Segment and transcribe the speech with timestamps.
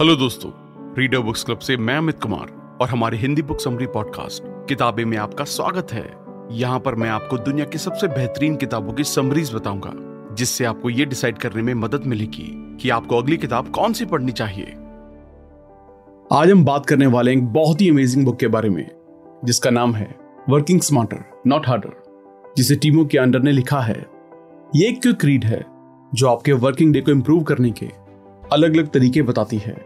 [0.00, 0.50] Hello दोस्तों
[0.98, 5.16] reader books club से मैं अमित कुमार और हमारे हिंदी बुक समरी पॉडकास्ट किताबें में
[5.18, 6.02] आपका स्वागत है।
[6.52, 9.92] यहाँ पर मैं आपको दुनिया की सबसे बेहतरीन किताबों की समरीज बताऊँगा,
[10.34, 12.48] जिससे आपको ये डिसाइड करने में मदद मिलेगी
[12.80, 14.64] कि आपको अगली किताब कौन सी पढ़नी चाहिए।
[16.32, 18.90] आज हम बात करने वाले एक बहुत ही अमेजिंग बुक के बारे में,
[19.44, 20.14] जिसका नाम है
[20.48, 24.04] वर्किंग स्मार्टर नॉट हार्डर जिसे टीमों के अंडर ने लिखा है।
[24.76, 25.64] ये एक क्विक रीड है,
[26.14, 28.03] जो आपके वर्किंग डे को इम्प्रूव करने के
[28.54, 29.76] अलग अलग तरीके बताती है।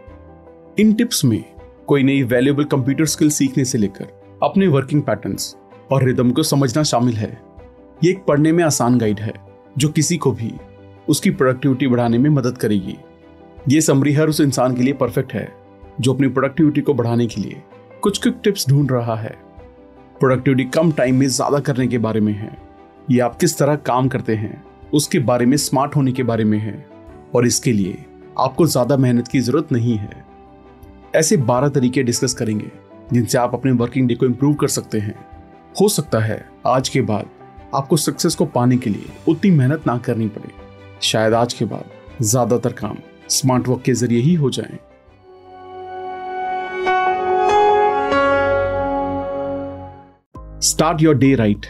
[0.79, 1.43] इन टिप्स में
[1.87, 4.07] कोई नई वैल्यूएबल कंप्यूटर स्किल सीखने से लेकर
[4.43, 5.55] अपने वर्किंग पैटर्न्स
[5.91, 7.31] और रिदम को समझना शामिल है।
[8.01, 9.33] ये एक पढ़ने में आसान गाइड है,
[9.77, 10.51] जो किसी को भी
[11.09, 12.97] उसकी प्रोडक्टिविटी बढ़ाने में मदद करेगी।
[13.69, 15.47] ये समरी हर उस इंसान के लिए परफेक्ट है,
[16.01, 17.61] जो अपनी प्रोडक्टिविटी को बढ़ाने के लिए
[18.03, 19.35] कुछ क्विक टिप्स ढूंढ रहा है।
[20.19, 22.55] प्रोडक्टिविटी कम टाइम में ज़्यादा करने के बारे में है।
[23.11, 26.57] ये आप किस तरह काम करते हैं, उसके बारे में स्मार्ट होने के बारे में
[26.59, 26.85] है
[27.35, 28.05] और इसके लिए
[28.37, 30.23] आपको ज़्यादा मेहनत की ज़रूरत नहीं है।
[31.15, 32.71] ऐसे बारह तरीके डिस्कस करेंगे,
[33.13, 35.15] जिनसे आप अपने वर्किंग डे को इम्प्रूव कर सकते हैं।
[35.81, 37.29] हो सकता है आज के बाद
[37.75, 40.51] आपको सक्सेस को पाने के लिए उतनी मेहनत ना करनी पड़े।
[41.01, 42.97] शायद आज के बाद ज़्यादातर काम
[43.29, 44.79] स्मार्ट वर्क के ज़रिए ही हो जाए।
[50.61, 51.65] Start your day right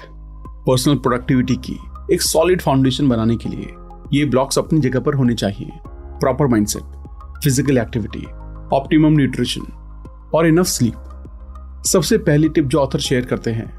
[0.68, 1.78] personal productivity की
[2.14, 3.74] एक सॉलिड फाउंडेशन बनाने के लिए
[4.14, 5.72] ये ब्लॉक्स अपनी जगह पर होने चाहिए।
[6.20, 6.84] Proper mindset
[7.44, 8.26] physical activity
[8.76, 9.62] optimum nutrition
[10.36, 13.72] और इनफ स्लीप सबसे पहली टिप जो ऑथर शेयर करते हैं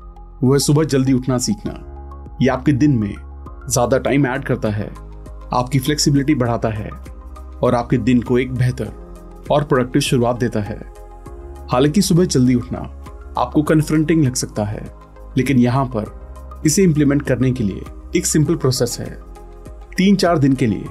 [0.42, 3.14] वह सुबह जल्दी उठना सीखना। ये आपके दिन में
[3.69, 4.88] ज़्यादा टाइम ऐड करता है,
[5.52, 6.91] आपकी फ्लेक्सिबिलिटी बढ़ाता है,
[7.62, 8.92] और आपके दिन को एक बेहतर
[9.50, 10.78] और प्रोडक्टिव शुरुआत देता है।
[11.70, 12.78] हालाँकि सुबह जल्दी उठना
[13.38, 14.82] आपको कन्फ्रंटिंग लग सकता है,
[15.36, 17.82] लेकिन यहाँ पर इसे इंप्लीमेंट करने के लिए
[18.16, 19.10] एक सिंपल प्रोसेस है।
[19.97, 20.88] तीन चार दिन के लिए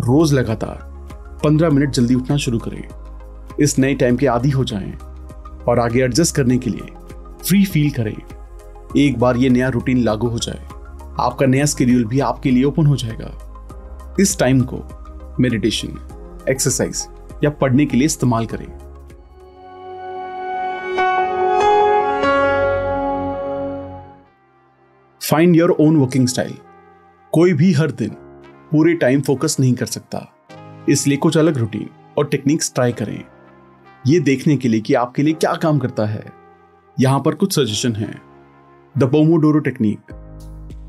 [0.00, 0.92] रोज लगातार
[1.44, 2.82] पंद्रह मिनट जल्दी उठना शुरू करें।
[3.60, 4.92] इस नए टाइम के आदि हो जाएँ
[5.68, 6.90] और आगे एडजस्ट करने के लिए
[7.44, 8.16] फ्री फील करें।
[8.96, 10.66] एक बार ये नया रूटीन लागू हो जाए,
[11.20, 14.82] आपका नया स्केड्यूल भी आपके लिए ओपन हो जाएगा। इस टाइम को
[15.40, 15.98] मेडिटेशन
[16.50, 17.06] एक्सरसाइज
[17.44, 18.66] या पढ़ने के लिए इस्तेमाल करें।
[25.20, 26.56] Find your own working style
[27.32, 28.16] कोई भी हर दिन
[28.74, 30.26] पूरे टाइम फोकस नहीं कर सकता।
[30.88, 33.24] इसलिए कुछ अलग रूटीन और टेक्निक्स ट्राई करें।
[34.06, 36.24] ये देखने के लिए कि आपके लिए क्या काम करता है।
[37.00, 38.14] यहाँ पर कुछ सजेशन है।
[38.98, 39.98] द पोमोडोरो टेक्निक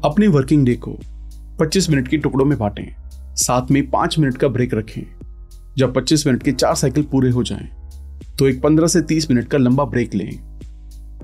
[0.06, 0.97] अपने वर्किंग डे को
[1.59, 2.95] 25 मिनट के टुकड़ों में बांटें।
[3.35, 5.03] साथ में पाँच मिनट का ब्रेक रखें।
[5.78, 7.90] जब 25 मिनट के चार साइकिल पूरे हो जाएँ,
[8.40, 10.59] तो एक 15 से 30 मिनट का लंबा ब्रेक लें।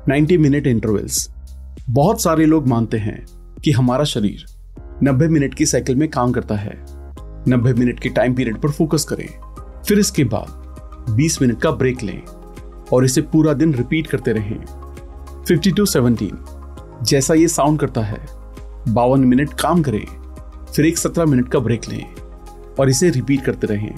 [0.10, 1.34] 90 मिनट इंटरवल्स
[1.90, 3.26] बहुत सारे लोग मानते हैं
[3.64, 4.46] कि हमारा शरीर
[5.04, 6.74] 90 मिनट की साइकिल में काम करता है।
[7.48, 9.28] 90 मिनट के टाइम पीरियड पर फोकस करें।
[9.88, 12.22] फिर इसके बाद 20 मिनट का ब्रेक लें
[12.94, 14.60] और इसे पूरा दिन रिपीट करते रहें।
[15.46, 16.32] 50 टू 17
[17.04, 18.20] जैसा ये साउंड करता है,
[18.88, 20.06] बावन मिनट काम करें,
[20.76, 22.06] फिर एक 17 मिनट का ब्रेक लें
[22.80, 23.94] और इसे रिपीट करते रहें।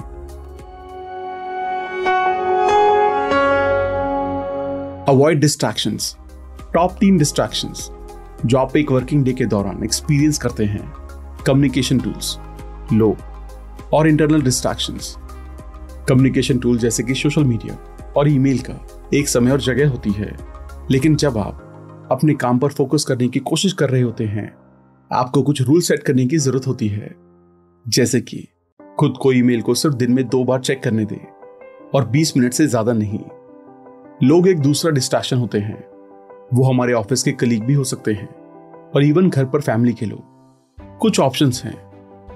[5.07, 6.15] अवॉइड डिस्ट्रैक्शंस
[6.73, 7.89] टॉप तीन डिस्ट्रैक्शंस
[8.45, 10.93] जो आप एक वर्किंग डे के दौरान एक्सपीरियंस करते हैं
[11.47, 12.37] कम्युनिकेशन टूल्स
[12.93, 13.15] लो
[13.93, 15.15] और इंटरनल डिस्ट्रैक्शंस
[16.09, 17.75] कम्युनिकेशन टूल जैसे कि सोशल मीडिया
[18.17, 18.73] और ईमेल का
[19.13, 20.35] एक समय और जगह होती है,
[20.91, 24.53] लेकिन जब आप अपने काम पर फोकस करने की कोशिश कर रहे होते हैं,
[25.11, 27.15] आपको कुछ रूल सेट करने की ज़रूरत होती है।
[27.87, 28.47] जैसे कि
[28.99, 31.17] खुद को ईमेल को सिर्फ़ दिन में दो बार चेक करने दें
[31.95, 33.19] और 20 मिनट से ज़्यादा नहीं।
[34.23, 35.92] लोग एक दूसरा डिस्ट्रैक्शन होते हैं।
[36.53, 38.35] वो हमारे ऑफ़िस के कलीग भी हो सकते हैं।
[38.95, 40.23] और इवन घर पर फैमिली के लोग।
[40.99, 41.77] कुछ ऑप्शंस हैं।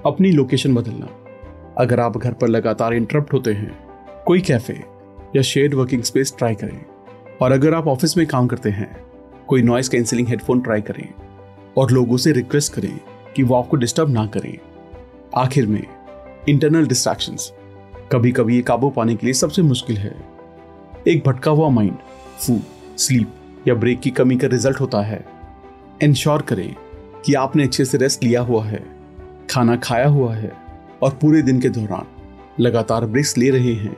[0.06, 1.08] अपनी लोकेशन बदलना।
[1.78, 3.78] अगर आप घर पर लगातार इंटरप्ट होते हैं,
[4.26, 4.84] कोई कैफ़े
[5.36, 6.84] या शेयर वर्किंग स्पेस ट्राई करें।
[7.42, 9.06] और अगर आप ऑफ़िस में काम करते हैं,
[9.48, 11.14] कोई नॉइस कैंसिलिंग हेडफोन ट्राई करें।
[11.76, 13.00] और लोगों से रिक्वेस्ट करें
[13.36, 14.58] कि वो आपको डिस्टर्ब ना करें।
[15.36, 15.86] आखिर में
[16.48, 17.52] इंटरनल डिस्ट्रैक्शंस
[18.12, 20.28] कभी कभी ये काबू पाने के लिए सबसे मुश्किल है।
[21.08, 21.96] एक भटका हुआ माइंड
[22.46, 22.60] फ़ूड
[22.98, 23.32] स्लीप
[23.68, 25.24] या ब्रेक की कमी का रिज़ल्ट होता है।
[26.02, 26.74] इंश्योर करें
[27.26, 28.84] कि आपने अच्छे से रेस्ट लिया हुआ है,
[29.50, 30.52] खाना खाया हुआ है
[31.02, 32.06] और पूरे दिन के दौरान
[32.60, 33.96] लगातार ब्रेक्स ले रहे हैं।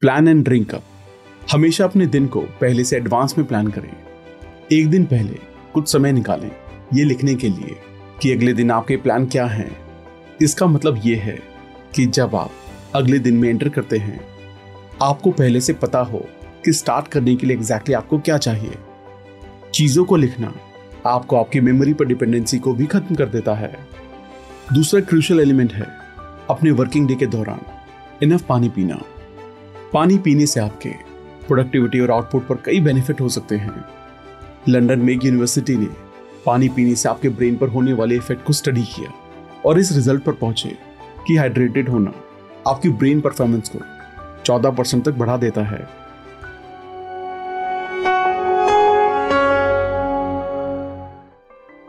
[0.00, 0.82] प्लान एंड ड्रिंक अप
[1.52, 3.92] हमेशा अपने दिन को पहले से एडवांस में प्लान करें।
[4.72, 5.38] एक दिन पहले
[5.74, 6.50] कुछ समय निकालें
[6.94, 7.76] ये लिखने के लिए
[8.22, 9.70] कि अगले दिन आपके प्लान क्या हैं।
[10.42, 11.38] इसका मतलब ये है
[11.94, 12.50] कि जब आप
[12.94, 14.20] अगले दिन में एंटर करते हैं।
[15.02, 16.18] आपको पहले से पता हो
[16.64, 18.74] कि स्टार्ट करने के लिए एग्जैक्टली आपको क्या चाहिए।
[19.74, 20.52] चीज़ों को लिखना
[21.06, 23.72] आपको आपकी मेमोरी पर डिपेंडेंसी को भी खत्म कर देता है।
[24.72, 25.86] दूसरा क्रूशल एलिमेंट है
[26.50, 27.60] अपने वर्किंग डे के दौरान
[28.22, 29.00] इनफ पानी पीना।
[29.92, 30.90] पानी पीने से आपके
[31.46, 33.84] प्रोडक्टिविटी और आउटपुट पर कई बेनिफिट हो सकते हैं।
[34.68, 35.88] लंदन में एक यूनिवर्सिटी ने
[36.46, 39.12] पानी पीने से आपके ब्रेन पर होने वाले इफ़ेक्ट को स्टडी किया
[39.66, 40.76] और इस रिज़ल्ट पर पहुँचे
[41.26, 42.12] कि हाइड्रेटेड होना।
[42.68, 43.78] आपकी ब्रेन परफॉर्मेंस को
[44.44, 45.78] 14 परसेंट तक बढ़ा देता है।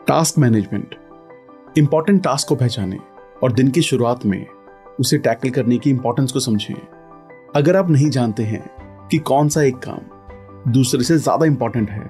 [0.07, 0.95] टास्क मैनेजमेंट
[1.77, 2.97] इंपॉर्टेंट टास्क को पहचानें
[3.43, 4.45] और दिन की शुरुआत में
[4.99, 6.75] उसे टैकल करने की इंपॉर्टेंस को समझें।
[7.55, 8.63] अगर आप नहीं जानते हैं
[9.11, 12.05] कि कौन सा एक काम दूसरे से ज़्यादा इंपॉर्टेंट है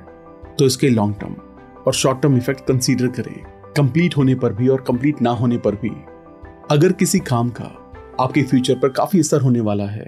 [0.59, 1.36] तो इसके लॉन्ग टर्म
[1.88, 3.36] और शॉर्ट टर्म इफ़ेक्ट कंसीडर करें।
[3.77, 5.92] कंप्लीट होने पर भी और कंप्लीट ना होने पर भी।
[6.71, 7.71] अगर किसी काम का
[8.19, 10.06] आपके फ्यूचर पर काफ़ी असर होने वाला है।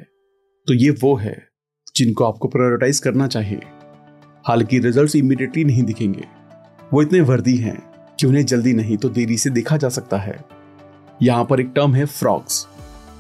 [0.68, 1.36] तो ये वो है
[1.96, 3.62] जिनको आपको प्रायोरिटाइज करना चाहिए।
[4.46, 6.26] हालाँकि रिजल्ट्स इमीडिएटली नहीं दिखेंगे।
[6.94, 7.78] वो इतने वर्दी हैं
[8.20, 10.40] कि उन्हें जल्दी नहीं तो देरी से देखा जा सकता है।
[11.22, 12.68] यहाँ पर एक टर्म है फ्रॉक्स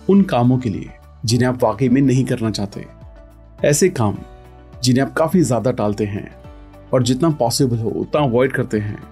[0.09, 0.91] उन कामों के लिए
[1.25, 2.85] जिन्हें आप वाकई में नहीं करना चाहते।
[3.65, 4.17] ऐसे काम
[4.83, 6.29] जिन्हें आप काफ़ी ज़्यादा टालते हैं
[6.93, 9.03] और जितना पॉसिबल हो उतना अवॉइड करते हैं।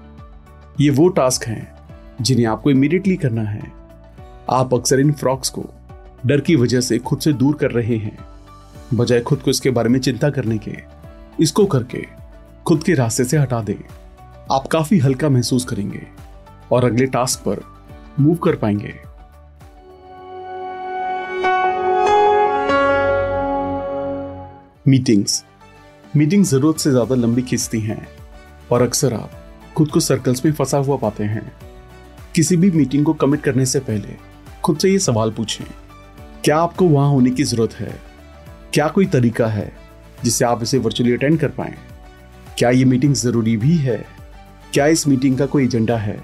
[0.81, 1.75] ये वो टास्क हैं
[2.21, 3.82] जिन्हें आपको इमीडिएटली करना है।
[4.49, 5.63] आप अक्सर इन फ्रॉक्स को
[6.25, 8.17] डर की वजह से खुद से दूर कर रहे हैं,
[8.93, 10.71] बजाय खुद को इसके बारे में चिंता करने के।
[11.39, 12.01] इसको करके
[12.67, 13.75] खुद के रास्ते से हटा दें।
[14.51, 16.01] आप काफ़ी हल्का महसूस करेंगे
[16.71, 17.61] और अगले टास्क पर
[18.19, 18.93] मूव कर पाएँगे।
[24.87, 25.43] मीटिंग्स।
[26.15, 28.07] मीटिंग ज़रूरत से ज़्यादा लंबी खींचती हैं
[28.71, 29.31] और अक्सर आप
[29.77, 31.51] खुद को सर्कल्स में फंसा हुआ पाते हैं।
[32.35, 34.32] किसी भी मीटिंग को कमिट करने से पहले
[34.63, 35.65] खुद से ये सवाल पूछें।
[36.43, 38.01] क्या आपको वहाँ होने की ज़रूरत है?
[38.73, 39.73] क्या कोई तरीका है
[40.23, 41.75] जिससे आप इसे वर्चुअली अटेंड कर पाए?
[42.57, 44.05] क्या ये मीटिंग ज़रूरी भी है?
[44.73, 46.23] क्या इस मीटिंग का कोई एजेंडा है?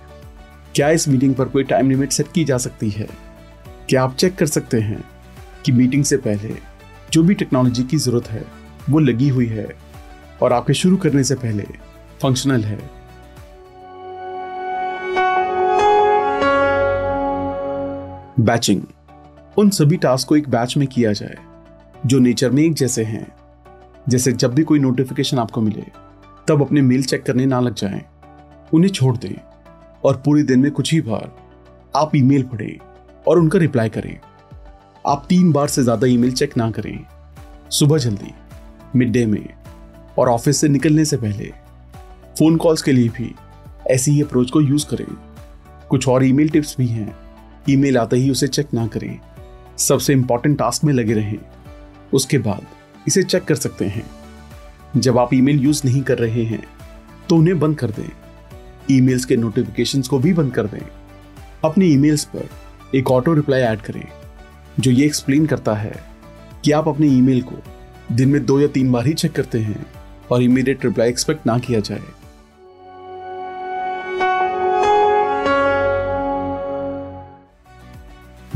[0.75, 3.07] क्या इस मीटिंग पर कोई टाइम लिमिट सेट की जा सकती है?
[3.89, 5.03] क्या आप चेक कर सकते हैं
[5.65, 6.55] कि मीटिंग से पहले
[7.11, 8.45] जो भी टेक्नोलॉजी की ज़रूरत है,
[8.89, 9.67] वो लगी हुई है
[10.41, 11.63] और आपके शुरू करने से पहले
[12.21, 12.98] फंक्शनल है।
[18.39, 18.81] बैचिंग।
[19.57, 21.35] उन सभी टास्क को एक बैच में किया जाए,
[22.05, 23.27] जो नेचर में एक जैसे हैं।
[24.09, 25.83] जैसे जब भी कोई नोटिफिकेशन आपको मिले,
[26.47, 28.01] तब अपने मेल चेक करने ना लग जाएँ।
[28.73, 29.35] उन्हें छोड़ दें
[30.03, 31.31] और पूरे दिन में कुछ ही बार
[31.95, 32.77] आप ईमेल पढ़ें
[33.27, 34.17] और उनका रिप्लाई करें।
[35.07, 36.99] आप तीन बार से ज़्यादा ईमेल चेक ना करें।
[37.69, 38.33] सुबह जल्दी
[38.95, 39.45] मिड डे में
[40.19, 41.53] और ऑफ़िस से निकलने से पहले।
[42.39, 43.33] फ़ोन कॉल्स के लिए भी
[43.87, 45.07] ऐसी ही अप्रोच को यूज़ करें।
[45.89, 47.28] कुछ और ईमेल टिप्स भी हैं।
[47.69, 49.19] ईमेल आते ही उसे चेक ना करें।
[49.77, 51.37] सबसे इंपॉर्टेंट टास्क में लगे रहें।
[52.13, 52.65] उसके बाद
[53.07, 54.09] इसे चेक कर सकते हैं।
[54.97, 56.63] जब आप ईमेल यूज़ नहीं कर रहे हैं
[57.29, 58.09] तो उन्हें बंद कर दें।
[58.91, 60.81] ईमेल्स के नोटिफिकेशंस को भी बंद कर दें।
[61.63, 62.49] अपने ईमेल्स पर
[62.95, 64.07] एक ऑटो रिप्लाई ऐड करें,
[64.79, 65.93] जो ये एक्सप्लेन करता है
[66.63, 67.55] कि आप अपने ईमेल को
[68.11, 69.85] दिन में दो या तीन बार ही चेक करते हैं
[70.31, 72.01] और इमीडिएट रिप्लाई एक्सपेक्ट ना किया जाए।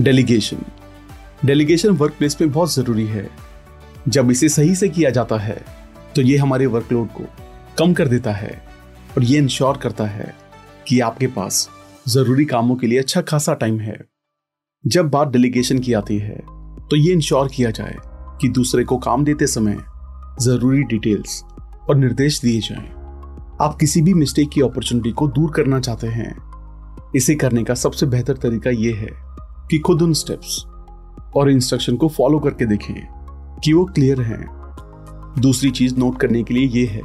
[0.02, 0.58] डेलीगेशन
[1.46, 3.30] डेलीगेशन वर्क प्लेस में बहुत ज़रूरी है।
[4.08, 5.56] जब इसे सही से किया जाता है
[6.16, 7.24] तो ये हमारे वर्कलोड को
[7.78, 8.52] कम कर देता है
[9.18, 10.34] और ये इंश्योर करता है
[10.88, 11.70] कि आपके पास
[12.08, 13.98] ज़रूरी कामों के लिए अच्छा खासा टाइम है।
[14.84, 16.38] जब बात डेलीगेशन की आती है
[16.90, 17.96] तो ये इंश्योर किया जाए
[18.42, 19.78] कि दूसरे को काम देते समय
[20.42, 21.42] ज़रूरी डिटेल्स
[21.90, 22.88] और निर्देश दिए जाएँ।
[23.62, 26.36] आप किसी भी मिस्टेक की अपॉर्चुनिटी को दूर करना चाहते हैं,
[27.16, 29.12] इसे करने का सबसे बेहतर तरीका यह है
[29.74, 30.66] कि खुद उन स्टेप्स
[31.36, 33.08] और इंस्ट्रक्शन को फॉलो करके देखें
[33.64, 34.46] कि वो क्लियर हैं।
[35.40, 37.02] दूसरी चीज़ नोट करने के लिए यह है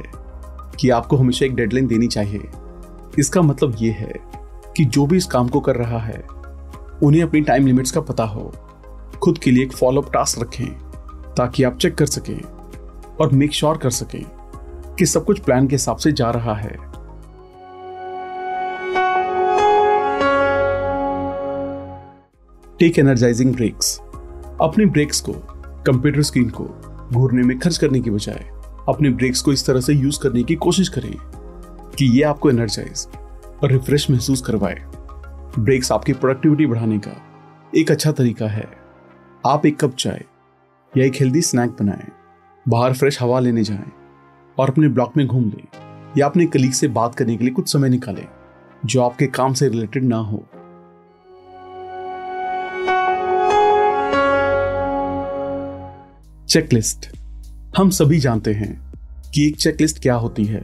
[0.79, 2.41] कि आपको हमेशा एक डेडलाइन देनी चाहिए।
[3.19, 4.13] इसका मतलब यह है
[4.77, 6.27] कि जो भी इस काम को कर रहा है,
[7.03, 8.53] उन्हें अपनी टाइम लिमिट्स का पता हो।
[9.23, 10.67] खुद के लिए एक फॉलोअप टास्क रखें
[11.33, 12.41] ताकि आप चेक कर सकें
[13.21, 14.25] और मेक श्योर कर सकें
[14.95, 16.98] कि सब कुछ प्लान के हिसाब से जा रहा है।
[22.79, 23.97] टेक एनर्जाइजिंग ब्रेक्स
[24.61, 25.33] अपने ब्रेक्स को
[25.85, 26.65] कंप्यूटर स्क्रीन को
[27.13, 28.45] घूरने में खर्च करने की बजाय,
[28.89, 31.11] अपने ब्रेक्स को इस तरह से यूज़ करने की कोशिश करें
[31.97, 33.05] कि ये आपको एनर्जाइज
[33.63, 34.75] और रिफ्रेश महसूस करवाए।
[35.59, 37.15] ब्रेक्स आपकी प्रोडक्टिविटी बढ़ाने का
[37.75, 38.67] एक अच्छा तरीका है।
[39.45, 40.23] आप एक कप चाय
[40.93, 42.07] या एक हेल्दी स्नैक बनाएँ,
[42.65, 43.91] बाहर फ्रेश हवा लेने जाएँ
[44.57, 45.67] और अपने ब्लॉक में घूम लें
[46.17, 48.25] या अपने कलीग से बात करने के लिए कुछ समय निकालें
[48.85, 50.45] जो आपके काम से रिलेटेड ना हो।
[56.49, 57.05] चेकलिस्ट
[57.77, 58.69] हम सभी जानते हैं
[59.33, 60.61] कि एक चेकलिस्ट क्या होती है,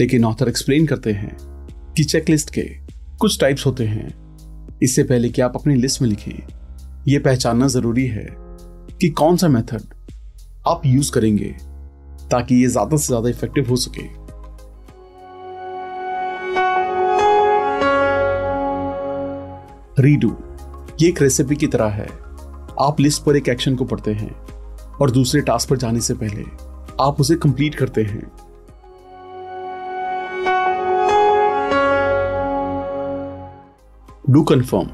[0.00, 1.36] लेकिन ऑथर एक्सप्लेन करते हैं
[1.96, 2.62] कि चेकलिस्ट के
[3.20, 4.06] कुछ टाइप्स होते हैं।
[4.82, 6.32] इससे पहले कि आप अपनी लिस्ट में लिखें
[7.08, 8.26] यह पहचानना ज़रूरी है
[9.00, 9.82] कि कौन सा मेथड
[10.66, 11.54] आप यूज़ करेंगे
[12.30, 14.06] ताकि ये ज़्यादा से ज़्यादा इफ़ेक्टिव हो सके।
[20.02, 20.36] रीडू
[21.00, 22.08] ये एक रेसिपी की तरह है।
[22.80, 24.43] आप लिस्ट पर एक एक्शन को पढ़ते हैं।
[25.00, 26.44] और दूसरे टास्क पर जाने से पहले
[27.00, 28.32] आप उसे कंप्लीट करते हैं।
[34.30, 34.88] डू कंफर्म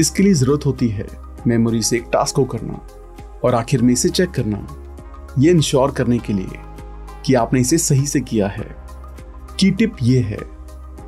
[0.00, 1.06] इसके लिए ज़रूरत होती है
[1.46, 2.80] मेमोरी से एक टास्क को करना
[3.44, 4.66] और आखिर में इसे चेक करना।
[5.38, 6.60] यह इंश्योर करने के लिए
[7.26, 8.76] कि आपने इसे सही से किया है।
[9.58, 10.38] की टिप यह है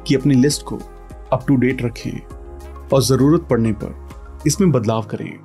[0.07, 0.79] कि अपनी लिस्ट को
[1.33, 2.21] अप टू डेट रखें
[2.89, 4.09] और ज़रूरत पड़ने पर
[4.47, 5.39] इसमें बदलाव करें।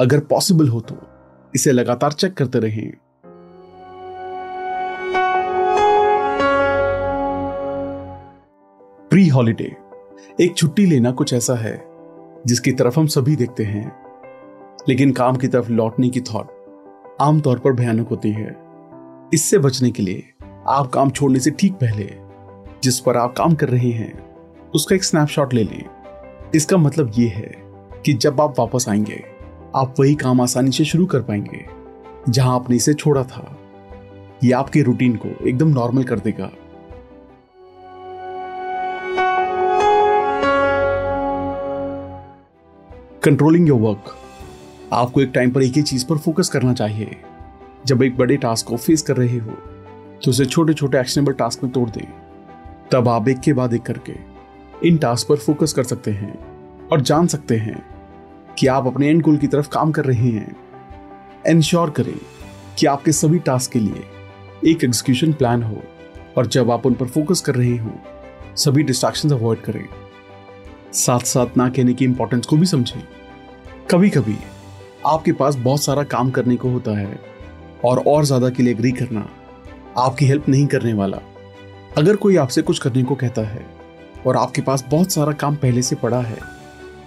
[0.00, 1.09] अगर पॉसिबल हो तो।
[1.54, 2.92] इसे लगातार चेक करते रहें।
[9.10, 9.76] प्री हॉलिडे
[10.40, 11.84] एक छुट्टी लेना कुछ ऐसा है,
[12.46, 14.02] जिसकी तरफ़ हम सभी देखते हैं।
[14.88, 16.46] लेकिन काम की तरफ़ लौटने की थॉट
[17.20, 18.56] आमतौर पर भयानक होती है।
[19.34, 20.32] इससे बचने के लिए
[20.68, 22.16] आप काम छोड़ने से ठीक पहले
[22.82, 24.36] जिस पर आप काम कर रहे हैं,
[24.74, 25.84] उसका एक स्नैपशॉट ले लें।
[26.54, 27.54] इसका मतलब ये है
[28.04, 29.39] कि जब आप वापस आएँगे
[29.76, 31.64] आप वही काम आसानी से शुरू कर पाएँगे,
[32.28, 33.56] जहाँ आपने इसे छोड़ा था।
[34.44, 36.50] ये आपके रूटीन को एकदम नॉर्मल कर देगा।
[43.24, 44.16] कंट्रोलिंग योर वर्क
[44.92, 47.16] आपको एक टाइम पर एक ही चीज़ पर फोकस करना चाहिए।
[47.86, 49.50] जब एक बड़े टास्क को फेस कर रहे हो
[50.24, 52.06] तो उसे छोटे छोटे एक्शनेबल टास्क में तोड़ दें।
[52.92, 54.16] तब आप एक के बाद एक करके
[54.88, 56.38] इन टास्क पर फोकस कर सकते हैं
[56.88, 57.89] और जान सकते हैं
[58.58, 60.56] कि आप अपने एंड गोल की तरफ़ काम कर रहे हैं।
[61.48, 62.14] इंश्योर करें
[62.78, 64.02] कि आपके सभी टास्क के लिए
[64.66, 65.82] एक एग्जीक्यूशन प्लान हो
[66.36, 67.92] और जब आप उन पर फोकस कर रहे हो,
[68.56, 69.84] सभी डिस्ट्रैक्शन अवॉइड करें।
[70.94, 73.02] साथ साथ ना कहने की इंपॉर्टेंस को भी समझें।
[73.90, 74.36] कभी कभी
[75.06, 77.18] आपके पास बहुत सारा काम करने को होता है
[77.84, 79.28] और और ज़्यादा के लिए एग्री करना
[79.98, 81.18] आपकी हेल्प नहीं करने वाला।
[81.98, 83.64] अगर कोई आपसे कुछ करने को कहता है
[84.26, 86.38] और आपके पास बहुत सारा काम पहले से पड़ा है,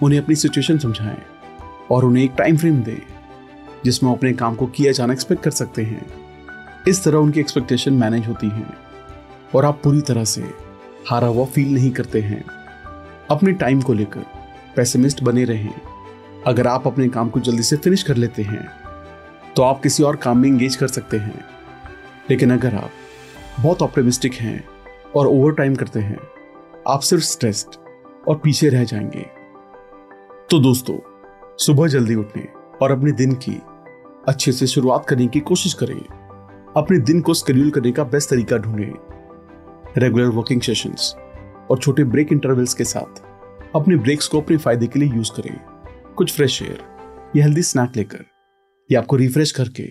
[0.02, 1.16] उन्हें अपनी सिचुएशन समझाएँ।
[1.90, 2.98] और उन्हें एक टाइम फ्रेम दें,
[3.84, 6.06] जिसमें अपने काम को किया जाना एक्सपेक्ट कर सकते हैं।
[6.88, 8.76] इस तरह उनकी एक्सपेक्टेशन मैनेज होती हैं
[9.54, 10.42] और आप पूरी तरह से
[11.08, 12.44] हारा हुआ फील नहीं करते हैं।
[13.30, 14.24] अपने टाइम को लेकर
[14.76, 15.74] पैसेमिस्ट बने रहें।
[16.46, 18.66] अगर आप अपने काम को जल्दी से फिनिश कर लेते हैं
[19.56, 21.44] तो आप किसी और काम में इंगेज कर सकते हैं।
[22.30, 22.90] लेकिन अगर आप
[23.60, 24.64] बहुत ऑप्टिमिस्टिक हैं
[25.16, 26.18] और ओवर टाइम करते हैं,
[26.88, 27.76] आप सिर्फ़ स्ट्रेस्ड
[28.28, 29.26] और पीछे रह जाएँगे।
[30.50, 30.98] तो दोस्तों
[31.58, 32.44] सुबह जल्दी उठने
[32.82, 33.52] और अपने दिन की
[34.28, 36.00] अच्छे से शुरुआत करने की कोशिश करें
[36.76, 41.14] अपने दिन को शेड्यूल करने का बेस्ट तरीका ढूंढें रेगुलर वर्किंग सेशंस
[41.70, 43.22] और छोटे ब्रेक इंटरवल्स के साथ
[43.76, 45.58] अपने ब्रेक्स को अपने फ़ायदे के लिए यूज़ करें
[46.14, 46.82] कुछ फ्रेश एयर
[47.36, 48.24] या हेल्दी स्नैक लेकर
[48.90, 49.82] ये आपको रिफ्रेश करके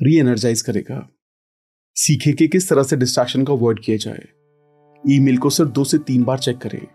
[0.00, 1.08] री एनर्जाइज करेगा।
[1.96, 4.22] सीखे कि किस तरह से डिस्ट्रैक्शन को अवॉइड किया जाए।
[5.04, 6.86] ईमेल को सिर्फ़ दो से तीन बार चेक करें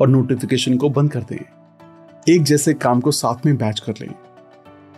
[0.00, 1.63] और नोटिफिकेशन को बंद कर दें।
[2.28, 4.14] एक जैसे काम को साथ में बैच कर लें।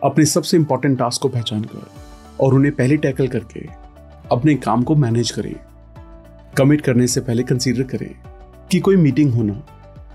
[0.02, 1.86] अपने सबसे इंपॉर्टेंट टास्क को पहचान कर
[2.40, 3.60] और उन्हें पहले टैकल करके
[4.32, 5.54] अपने काम को मैनेज करें।
[6.58, 8.14] कमिट करने से पहले कंसीडर करें
[8.70, 9.62] कि कोई मीटिंग होना,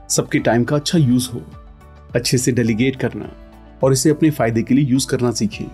[0.09, 1.41] सबके टाइम का अच्छा यूज़ हो,
[2.15, 3.29] अच्छे से डेलीगेट करना
[3.83, 5.65] और इसे अपने फ़ायदे के लिए यूज़ करना सीखें।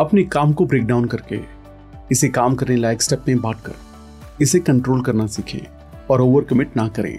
[0.00, 1.40] अपने काम को ब्रेक डाउन करके
[2.12, 5.60] इसे काम करने लायक स्टेप में बांट कर इसे कंट्रोल करना सीखें
[6.10, 7.18] और ओवर कमिट ना करें।